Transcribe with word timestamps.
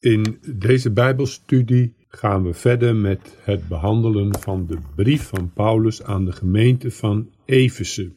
In 0.00 0.38
deze 0.56 0.92
Bijbelstudie 0.92 1.94
gaan 2.08 2.42
we 2.42 2.54
verder 2.54 2.96
met 2.96 3.38
het 3.42 3.68
behandelen 3.68 4.38
van 4.38 4.66
de 4.66 4.78
brief 4.96 5.22
van 5.22 5.52
Paulus 5.52 6.02
aan 6.02 6.24
de 6.24 6.32
gemeente 6.32 6.90
van 6.90 7.30
Efeze. 7.44 8.12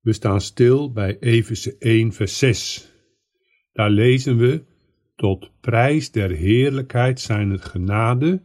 We 0.00 0.12
staan 0.12 0.40
stil 0.40 0.92
bij 0.92 1.18
Efeze 1.18 1.76
1, 1.78 2.12
vers 2.12 2.38
6. 2.38 2.92
Daar 3.72 3.90
lezen 3.90 4.36
we: 4.36 4.64
Tot 5.16 5.50
prijs 5.60 6.10
der 6.10 6.30
heerlijkheid 6.30 7.20
zijn 7.20 7.50
het 7.50 7.64
genade, 7.64 8.42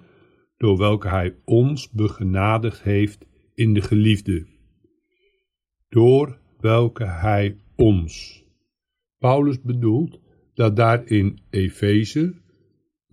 door 0.57 0.78
welke 0.78 1.07
Hij 1.07 1.36
ons 1.43 1.92
begenadigd 1.92 2.82
heeft 2.82 3.25
in 3.54 3.74
de 3.74 3.82
geliefde. 3.82 4.46
Door 5.89 6.39
welke 6.60 7.06
Hij 7.06 7.57
ons. 7.75 8.43
Paulus 9.18 9.61
bedoelt 9.61 10.20
dat 10.54 10.75
daar 10.75 11.07
in 11.07 11.39
Efeze 11.50 12.43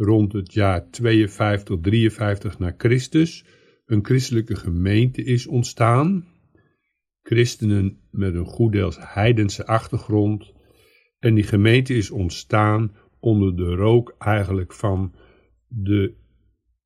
rond 0.05 0.33
het 0.33 0.53
jaar 0.53 0.91
52, 0.91 1.81
53 1.81 2.59
na 2.59 2.75
Christus 2.77 3.45
een 3.87 4.05
christelijke 4.05 4.57
gemeente 4.57 5.25
is 5.25 5.47
ontstaan. 5.47 6.25
Christenen 7.23 7.99
met 8.11 8.35
een 8.35 8.47
goed 8.47 8.73
deels 8.73 8.97
heidense 9.01 9.67
achtergrond. 9.67 10.53
En 11.19 11.35
die 11.35 11.45
gemeente 11.45 11.95
is 11.95 12.11
ontstaan 12.11 12.97
onder 13.21 13.57
de 13.57 13.75
rook 13.75 14.15
eigenlijk 14.19 14.73
van 14.73 15.15
de 15.69 16.15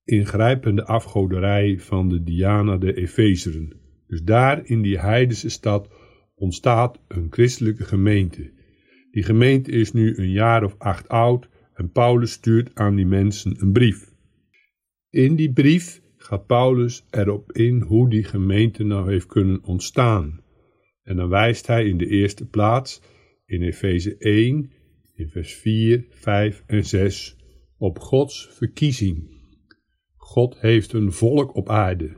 ingrijpende 0.05 0.85
afgoderij 0.85 1.79
van 1.79 2.09
de 2.09 2.23
Diana 2.23 2.77
de 2.77 2.95
Efezeren. 2.95 3.81
Dus 4.07 4.23
daar 4.23 4.67
in 4.67 4.83
die 4.83 4.99
heidense 4.99 5.49
stad 5.49 5.91
ontstaat 6.35 7.01
een 7.09 7.27
christelijke 7.31 7.85
gemeente. 7.85 8.53
Die 9.11 9.23
gemeente 9.23 9.71
is 9.71 9.93
nu 9.93 10.17
een 10.17 10.31
jaar 10.31 10.65
of 10.65 10.75
acht 10.79 11.09
oud 11.09 11.49
en 11.77 11.91
Paulus 11.91 12.33
stuurt 12.33 12.75
aan 12.75 12.95
die 12.95 13.07
mensen 13.07 13.57
een 13.59 13.73
brief. 13.73 14.15
In 15.11 15.37
die 15.37 15.53
brief 15.53 16.03
gaat 16.17 16.47
Paulus 16.47 17.07
erop 17.11 17.53
in 17.53 17.81
hoe 17.81 18.11
die 18.11 18.25
gemeente 18.25 18.85
nou 18.85 19.11
heeft 19.11 19.27
kunnen 19.27 19.63
ontstaan. 19.63 20.41
En 21.03 21.17
dan 21.17 21.29
wijst 21.29 21.67
hij 21.67 21.87
in 21.87 21.99
de 21.99 22.07
eerste 22.07 22.47
plaats 22.47 23.03
in 23.47 23.63
Efeze 23.63 24.17
1, 24.17 24.71
in 25.15 25.29
vers 25.29 25.55
4, 25.55 26.07
5 26.11 26.63
en 26.67 26.85
6 26.85 27.37
op 27.79 27.99
Gods 27.99 28.49
verkiezing. 28.53 29.35
God 30.17 30.61
heeft 30.61 30.93
een 30.93 31.13
volk 31.13 31.55
op 31.55 31.69
aarde. 31.69 32.17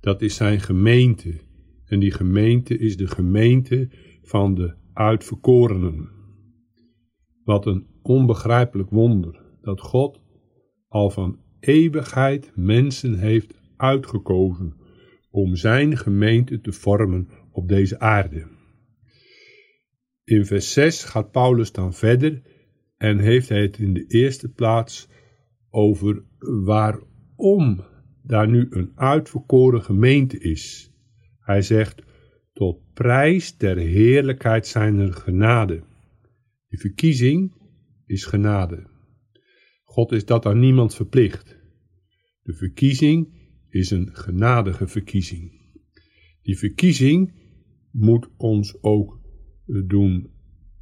Dat 0.00 0.22
is 0.22 0.36
zijn 0.36 0.60
gemeente. 0.60 1.40
En 1.86 1.98
die 1.98 2.12
gemeente 2.12 2.78
is 2.78 2.96
de 2.96 3.06
gemeente 3.06 3.88
van 4.22 4.54
de 4.54 4.74
uitverkorenen. 4.92 6.08
Wat 7.44 7.66
een 7.66 7.91
onbegrijpelijk 8.02 8.90
wonder 8.90 9.42
dat 9.60 9.80
God 9.80 10.20
al 10.88 11.10
van 11.10 11.38
eeuwigheid 11.60 12.52
mensen 12.54 13.18
heeft 13.18 13.54
uitgekozen 13.76 14.76
om 15.30 15.56
zijn 15.56 15.96
gemeente 15.96 16.60
te 16.60 16.72
vormen 16.72 17.28
op 17.50 17.68
deze 17.68 17.98
aarde. 18.00 18.46
In 20.24 20.46
vers 20.46 20.72
6 20.72 21.04
gaat 21.04 21.30
Paulus 21.30 21.72
dan 21.72 21.94
verder 21.94 22.42
en 22.96 23.18
heeft 23.18 23.48
hij 23.48 23.62
het 23.62 23.78
in 23.78 23.94
de 23.94 24.04
eerste 24.06 24.48
plaats 24.48 25.08
over 25.70 26.22
waarom 26.64 27.84
daar 28.22 28.48
nu 28.48 28.66
een 28.70 28.92
uitverkoren 28.94 29.82
gemeente 29.82 30.38
is. 30.38 30.92
Hij 31.40 31.62
zegt, 31.62 32.02
tot 32.52 32.92
prijs 32.92 33.56
der 33.56 33.76
heerlijkheid 33.76 34.66
zijn 34.66 34.98
er 34.98 35.12
genade. 35.12 35.82
Die 36.68 36.80
verkiezing 36.80 37.52
is 38.06 38.24
genade. 38.24 38.90
God 39.84 40.12
is 40.12 40.24
dat 40.24 40.46
aan 40.46 40.58
niemand 40.58 40.94
verplicht. 40.94 41.56
De 42.42 42.52
verkiezing 42.52 43.40
is 43.68 43.90
een 43.90 44.08
genadige 44.12 44.86
verkiezing. 44.86 45.60
Die 46.42 46.58
verkiezing 46.58 47.32
moet 47.90 48.28
ons 48.36 48.82
ook 48.82 49.20
doen 49.86 50.30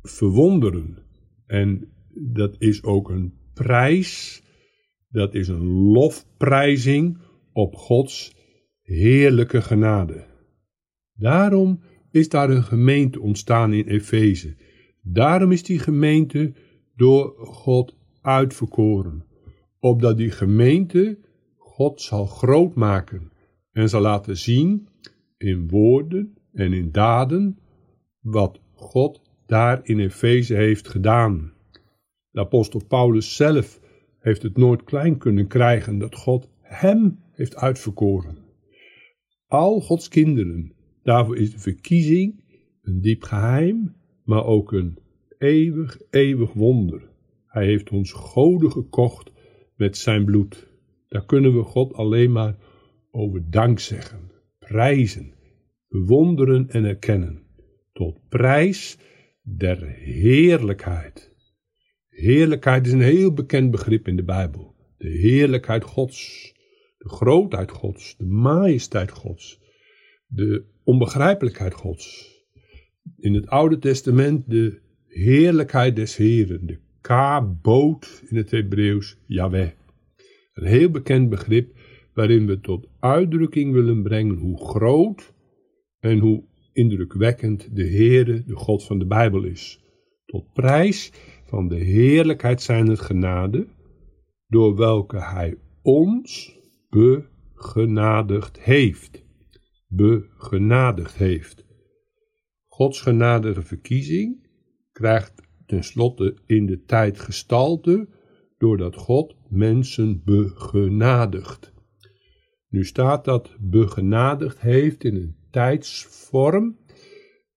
verwonderen. 0.03 0.99
En 1.47 1.93
dat 2.09 2.57
is 2.59 2.83
ook 2.83 3.11
een 3.11 3.35
prijs, 3.55 4.43
dat 5.09 5.35
is 5.35 5.49
een 5.49 5.67
lofprijzing 5.67 7.19
op 7.53 7.75
Gods 7.75 8.35
heerlijke 8.83 9.63
genade. 9.63 10.27
Daarom 11.13 11.81
is 12.11 12.29
daar 12.29 12.51
een 12.51 12.63
gemeente 12.63 13.21
ontstaan 13.21 13.73
in 13.73 13.87
Efeze. 13.87 14.57
Daarom 15.03 15.53
is 15.53 15.63
die 15.63 15.79
gemeente 15.79 16.55
door 17.01 17.35
God 17.37 17.97
uitverkoren, 18.21 19.25
opdat 19.79 20.17
die 20.17 20.31
gemeente 20.31 21.19
God 21.57 22.01
zal 22.01 22.27
groot 22.27 22.75
maken 22.75 23.33
en 23.73 23.89
zal 23.89 24.01
laten 24.01 24.37
zien 24.37 24.89
in 25.37 25.69
woorden 25.69 26.35
en 26.53 26.73
in 26.73 26.93
daden 26.93 27.59
wat 28.21 28.61
God 28.75 29.21
daar 29.47 29.81
in 29.83 29.99
Efeze 29.99 30.55
heeft 30.55 30.89
gedaan. 30.89 31.53
De 32.31 32.41
apostel 32.41 32.85
Paulus 32.89 33.37
zelf 33.37 33.81
heeft 34.19 34.43
het 34.43 34.57
nooit 34.57 34.85
klein 34.85 35.19
kunnen 35.19 35.47
krijgen 35.47 35.99
dat 35.99 36.15
God 36.15 36.49
hem 36.61 37.19
heeft 37.33 37.57
uitverkoren. 37.57 38.39
Al 39.47 39.81
Gods 39.81 40.09
kinderen, 40.09 40.73
daarvoor 41.03 41.37
is 41.37 41.51
de 41.51 41.59
verkiezing 41.59 42.45
een 42.83 43.01
diep 43.01 43.23
geheim, 43.23 43.95
maar 44.25 44.45
ook 44.45 44.73
een 44.73 44.99
eeuwig, 45.41 45.99
eeuwig 46.11 46.53
wonder. 46.53 47.09
Hij 47.47 47.65
heeft 47.65 47.91
ons 47.91 48.13
goden 48.13 48.73
gekocht 48.73 49.33
met 49.77 49.97
zijn 49.97 50.25
bloed. 50.25 50.69
Daar 51.09 51.25
kunnen 51.25 51.57
we 51.57 51.63
God 51.63 51.93
alleen 51.93 52.33
maar 52.33 52.57
over 53.11 53.51
dank 53.51 53.79
zeggen, 53.79 54.31
prijzen, 54.59 55.35
bewonderen 55.89 56.69
en 56.69 56.85
erkennen. 56.85 57.43
Tot 57.93 58.29
prijs 58.29 58.99
der 59.43 59.87
heerlijkheid. 59.89 61.35
Heerlijkheid 62.09 62.87
is 62.87 62.93
een 62.93 63.01
heel 63.01 63.33
bekend 63.33 63.71
begrip 63.71 64.09
in 64.09 64.17
de 64.17 64.25
Bijbel. 64.25 64.75
De 64.99 65.09
heerlijkheid 65.09 65.85
Gods, 65.85 66.53
de 66.99 67.09
grootheid 67.09 67.71
Gods, 67.71 68.17
de 68.17 68.25
majesteit 68.25 69.11
Gods, 69.11 69.61
de 70.27 70.65
onbegrijpelijkheid 70.85 71.75
Gods. 71.75 72.39
In 73.17 73.35
het 73.35 73.47
Oude 73.47 73.79
Testament 73.79 74.51
de 74.51 74.89
heerlijkheid 75.11 75.97
des 75.97 76.17
Heren, 76.17 76.67
de 76.67 76.79
Kaboot 77.01 78.23
in 78.29 78.37
het 78.37 78.51
Hebreeuws, 78.51 79.19
Yahweh. 79.27 79.71
Een 80.53 80.67
heel 80.67 80.91
bekend 80.91 81.29
begrip 81.29 81.79
waarin 82.15 82.47
we 82.47 82.61
tot 82.61 82.89
uitdrukking 82.99 83.73
willen 83.73 84.03
brengen 84.03 84.37
hoe 84.37 84.59
groot 84.69 85.33
en 86.01 86.19
hoe 86.19 86.45
indrukwekkend 86.73 87.77
de 87.77 87.89
Heere, 87.89 88.45
de 88.45 88.57
God 88.57 88.85
van 88.85 88.99
de 88.99 89.07
Bijbel 89.07 89.45
is. 89.45 89.85
Tot 90.27 90.53
prijs 90.53 91.13
van 91.45 91.69
de 91.69 91.77
heerlijkheid 91.77 92.63
zijn 92.63 92.87
het 92.87 93.01
genade, 93.01 93.67
door 94.47 94.77
welke 94.77 95.19
Hij 95.19 95.57
ons 95.83 96.59
begenadigd 96.89 98.61
heeft. 98.61 99.25
Begenadigd 99.87 101.17
heeft. 101.17 101.65
Gods 102.69 103.01
genadige 103.01 103.63
verkiezing 103.63 104.49
krijgt 105.01 105.43
tenslotte 105.67 106.37
in 106.47 106.67
de 106.67 106.83
tijd 106.85 107.21
gestalte 107.21 108.09
doordat 108.59 108.97
God 108.97 109.35
mensen 109.49 110.23
begenadigt. 110.25 111.73
Nu 112.69 112.85
staat 112.85 113.25
dat 113.25 113.57
begenadigd 113.61 114.61
heeft 114.61 115.05
in 115.05 115.17
een 115.17 115.37
tijdsvorm 115.51 116.79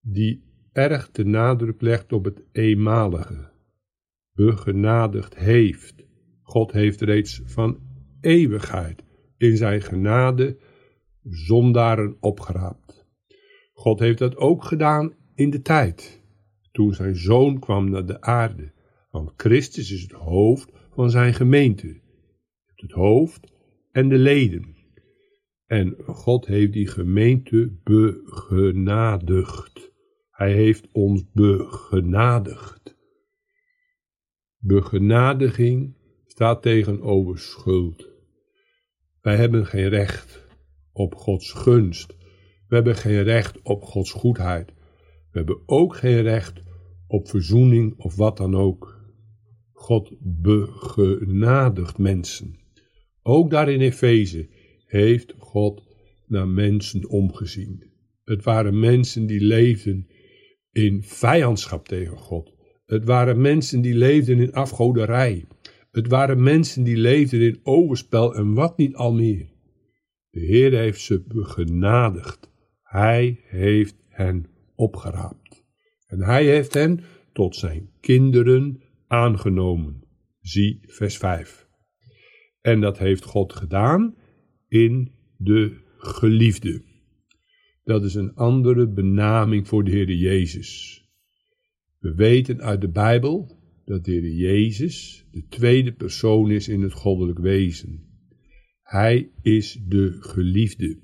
die 0.02 0.44
erg 0.72 1.12
de 1.12 1.26
nadruk 1.26 1.82
legt 1.82 2.14
op 2.14 2.26
het 2.26 2.44
eenmalige. 2.52 3.52
Begenadigd 4.34 5.36
heeft. 5.36 6.06
God 6.42 6.72
heeft 6.72 7.02
reeds 7.02 7.42
van 7.46 7.80
eeuwigheid 8.22 9.04
in 9.38 9.58
zijn 9.58 9.82
genade 9.82 10.58
zondaren 11.24 12.18
opgeraapt. 12.20 13.06
God 13.74 14.00
heeft 14.00 14.20
dat 14.20 14.38
ook 14.38 14.64
gedaan 14.64 15.14
in 15.36 15.50
de 15.50 15.62
tijd 15.62 16.23
toen 16.74 16.94
zijn 16.94 17.16
zoon 17.16 17.60
kwam 17.60 17.90
naar 17.90 18.06
de 18.06 18.22
aarde. 18.22 18.72
Want 19.12 19.34
Christus 19.38 19.92
is 19.92 20.02
het 20.02 20.12
hoofd 20.12 20.72
van 20.92 21.10
zijn 21.10 21.34
gemeente. 21.34 22.02
Het 22.76 22.92
hoofd 22.92 23.52
en 23.92 24.10
de 24.10 24.18
leden. 24.18 24.76
En 25.66 25.96
God 26.06 26.46
heeft 26.46 26.74
die 26.74 26.88
gemeente 26.88 27.80
begenadigd. 27.84 29.92
Hij 30.30 30.54
heeft 30.54 30.88
ons 30.92 31.24
begenadigd. 31.32 32.96
Begenadiging 34.58 35.96
staat 36.26 36.62
tegenover 36.62 37.40
schuld. 37.40 38.08
Wij 39.22 39.36
hebben 39.36 39.66
geen 39.66 39.90
recht 39.90 40.48
op 40.92 41.16
Gods 41.16 41.52
gunst. 41.52 42.16
We 42.68 42.76
hebben 42.76 42.96
geen 42.96 43.24
recht 43.24 43.62
op 43.62 43.84
Gods 43.84 44.12
goedheid. 44.12 44.73
We 45.34 45.40
hebben 45.40 45.62
ook 45.66 45.96
geen 45.96 46.22
recht 46.22 46.62
op 47.08 47.30
verzoening 47.30 47.94
of 47.98 48.16
wat 48.16 48.38
dan 48.38 48.56
ook. 48.56 49.02
God 49.72 50.12
begenadigt 50.20 51.98
mensen. 51.98 52.60
Ook 53.22 53.50
daar 53.50 53.70
in 53.70 53.82
Efeze 53.82 54.50
heeft 54.86 55.34
God 55.38 55.84
naar 56.28 56.48
mensen 56.48 57.10
omgezien. 57.10 57.92
Het 58.24 58.44
waren 58.44 58.80
mensen 58.80 59.26
die 59.26 59.42
leefden 59.42 60.08
in 60.72 61.04
vijandschap 61.04 61.88
tegen 61.88 62.18
God. 62.18 62.54
Het 62.86 63.06
waren 63.06 63.42
mensen 63.42 63.82
die 63.82 63.96
leefden 63.96 64.40
in 64.40 64.54
afgoderij. 64.54 65.46
Het 65.92 66.08
waren 66.08 66.44
mensen 66.44 66.84
die 66.84 66.98
leefden 66.98 67.42
in 67.42 67.60
overspel 67.64 68.36
en 68.36 68.54
wat 68.54 68.78
niet 68.78 68.96
al 68.96 69.14
meer. 69.14 69.52
De 70.30 70.40
Heer 70.40 70.72
heeft 70.72 71.02
ze 71.02 71.24
begenadigd. 71.28 72.52
Hij 72.82 73.40
heeft 73.44 73.96
hen 74.08 74.53
opgeraapt. 74.76 75.66
En 76.08 76.22
hij 76.22 76.46
heeft 76.46 76.74
hen 76.74 77.04
tot 77.34 77.56
zijn 77.56 77.90
kinderen 78.00 78.82
aangenomen. 79.08 80.04
Zie 80.42 80.80
vers 80.82 81.18
5. 81.18 81.68
En 82.62 82.82
dat 82.82 82.98
heeft 82.98 83.24
God 83.24 83.54
gedaan 83.54 84.16
in 84.68 85.12
de 85.38 85.82
geliefde. 85.98 86.84
Dat 87.84 88.04
is 88.04 88.16
een 88.16 88.36
andere 88.36 88.88
benaming 88.88 89.68
voor 89.68 89.84
de 89.84 89.92
Heer 89.92 90.12
Jezus. 90.12 91.02
We 92.00 92.14
weten 92.14 92.62
uit 92.62 92.82
de 92.82 92.90
Bijbel 92.90 93.58
dat 93.86 94.06
de 94.06 94.12
Heer 94.12 94.32
Jezus 94.32 95.28
de 95.32 95.46
tweede 95.48 95.94
persoon 95.94 96.52
is 96.52 96.68
in 96.68 96.82
het 96.82 96.94
goddelijk 96.94 97.40
wezen. 97.40 98.12
Hij 98.82 99.32
is 99.42 99.80
de 99.88 100.18
geliefde. 100.20 101.00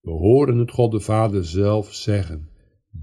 We 0.00 0.10
horen 0.10 0.58
het 0.58 0.70
God 0.70 0.92
de 0.92 1.00
Vader 1.00 1.44
zelf 1.44 1.94
zeggen: 1.94 2.48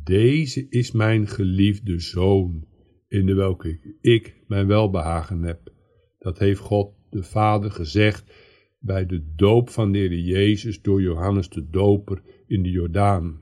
Deze 0.03 0.67
is 0.69 0.91
mijn 0.91 1.27
geliefde 1.27 1.99
zoon, 1.99 2.67
in 3.07 3.25
de 3.25 3.33
welke 3.33 3.97
ik 4.01 4.43
mijn 4.47 4.67
welbehagen 4.67 5.43
heb. 5.43 5.73
Dat 6.19 6.39
heeft 6.39 6.59
God 6.59 6.93
de 7.09 7.23
Vader 7.23 7.71
gezegd 7.71 8.33
bij 8.79 9.05
de 9.05 9.33
doop 9.35 9.69
van 9.69 9.91
de 9.91 9.97
Heer 9.97 10.19
Jezus 10.19 10.81
door 10.81 11.01
Johannes 11.01 11.49
de 11.49 11.69
Doper 11.69 12.21
in 12.47 12.63
de 12.63 12.69
Jordaan. 12.69 13.41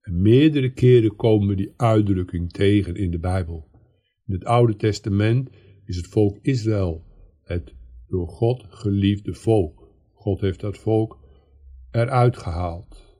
En 0.00 0.22
meerdere 0.22 0.72
keren 0.72 1.16
komen 1.16 1.48
we 1.48 1.54
die 1.54 1.72
uitdrukking 1.76 2.50
tegen 2.50 2.94
in 2.94 3.10
de 3.10 3.18
Bijbel. 3.18 3.68
In 4.26 4.34
het 4.34 4.44
Oude 4.44 4.76
Testament 4.76 5.50
is 5.84 5.96
het 5.96 6.06
volk 6.06 6.38
Israël 6.42 7.04
het 7.42 7.74
door 8.08 8.28
God 8.28 8.64
geliefde 8.68 9.34
volk. 9.34 9.88
God 10.12 10.40
heeft 10.40 10.60
dat 10.60 10.78
volk 10.78 11.18
eruit 11.90 12.36
gehaald. 12.36 13.18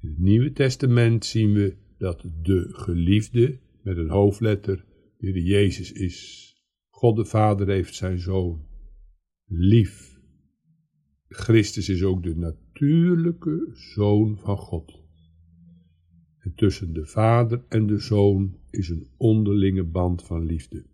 In 0.00 0.08
het 0.08 0.18
Nieuwe 0.18 0.52
Testament 0.52 1.24
zien 1.24 1.52
we 1.52 1.76
dat 2.02 2.24
de 2.42 2.68
geliefde 2.72 3.58
met 3.82 3.96
een 3.96 4.10
hoofdletter 4.10 4.84
de 5.18 5.42
Jezus 5.42 5.92
is. 5.92 6.48
God 6.88 7.16
de 7.16 7.24
Vader 7.24 7.68
heeft 7.68 7.94
zijn 7.94 8.18
zoon 8.18 8.66
lief. 9.46 10.20
Christus 11.28 11.88
is 11.88 12.02
ook 12.02 12.22
de 12.22 12.36
natuurlijke 12.36 13.70
zoon 13.72 14.38
van 14.38 14.56
God. 14.56 15.00
En 16.38 16.54
tussen 16.54 16.92
de 16.92 17.06
Vader 17.06 17.64
en 17.68 17.86
de 17.86 17.98
Zoon 17.98 18.58
is 18.70 18.88
een 18.88 19.08
onderlinge 19.16 19.84
band 19.84 20.22
van 20.22 20.44
liefde. 20.44 20.86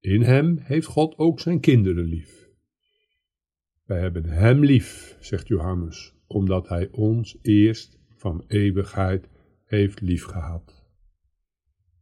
In 0.00 0.22
hem 0.22 0.58
heeft 0.58 0.86
God 0.86 1.18
ook 1.18 1.40
zijn 1.40 1.60
kinderen 1.60 2.04
lief. 2.04 2.48
Wij 3.84 4.00
hebben 4.00 4.24
hem 4.24 4.64
lief, 4.64 5.16
zegt 5.20 5.48
Johannes, 5.48 6.14
omdat 6.26 6.68
hij 6.68 6.88
ons 6.90 7.38
eerst 7.42 7.98
van 8.16 8.44
eeuwigheid 8.46 9.28
heeft 9.70 10.00
liefgehad. 10.00 10.84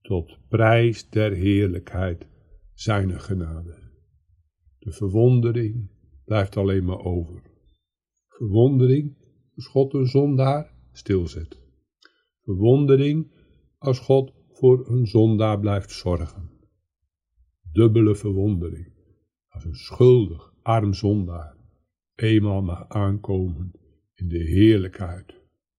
Tot 0.00 0.38
prijs 0.49 1.11
der 1.11 1.32
heerlijkheid 1.32 2.26
zijner 2.75 3.20
genade. 3.20 3.79
De 4.79 4.93
verwondering 4.93 5.91
blijft 6.25 6.56
alleen 6.56 6.85
maar 6.85 6.99
over. 6.99 7.43
Verwondering 8.29 9.17
als 9.55 9.67
God 9.67 9.94
een 9.94 10.06
zondaar 10.06 10.75
stilzet. 10.93 11.61
Verwondering 12.43 13.32
als 13.79 13.99
God 13.99 14.32
voor 14.49 14.88
een 14.88 15.06
zondaar 15.06 15.61
blijft 15.61 15.91
zorgen. 15.91 16.50
Dubbele 17.73 18.15
verwondering 18.15 18.93
als 19.49 19.65
een 19.65 19.75
schuldig, 19.75 20.53
arm 20.62 20.94
zondaar 20.94 21.56
eenmaal 22.15 22.62
mag 22.62 22.88
aankomen 22.88 23.70
in 24.15 24.29
de 24.29 24.43
heerlijkheid, 24.43 25.35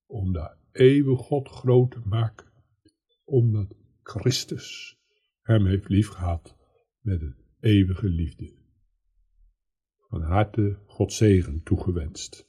om 0.06 0.34
daar 0.34 0.58
eeuwig 0.72 1.20
God 1.20 1.50
groot 1.50 1.92
te 1.92 2.02
maken, 2.04 2.52
omdat 3.24 3.76
Christus 4.04 4.98
hem 5.42 5.66
heeft 5.66 5.90
liefgehad 5.90 6.56
met 7.00 7.22
een 7.22 7.36
eeuwige 7.60 8.08
liefde. 8.10 8.54
Van 9.98 10.22
harte 10.22 10.80
God 10.86 11.14
zegen 11.14 11.64
toegewenst. 11.64 12.49